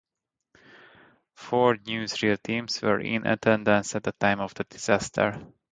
[1.35, 5.39] Four newsreel teams were in attendance at the time of the disaster.